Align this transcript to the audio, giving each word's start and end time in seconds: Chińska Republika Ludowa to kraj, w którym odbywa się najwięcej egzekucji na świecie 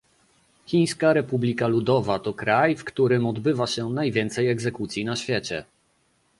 Chińska 0.65 1.11
Republika 1.17 1.67
Ludowa 1.67 2.19
to 2.19 2.33
kraj, 2.33 2.75
w 2.75 2.83
którym 2.83 3.25
odbywa 3.25 3.67
się 3.67 3.89
najwięcej 3.89 4.47
egzekucji 4.49 5.05
na 5.05 5.15
świecie 5.15 5.65